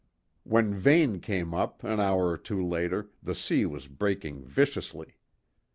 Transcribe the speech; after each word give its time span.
When 0.43 0.73
Vane 0.73 1.19
came 1.19 1.53
up 1.53 1.83
an 1.83 1.99
hour 1.99 2.29
or 2.31 2.37
two 2.39 2.65
later, 2.65 3.11
the 3.21 3.35
sea 3.35 3.67
was 3.67 3.87
breaking 3.87 4.43
viciously. 4.45 5.17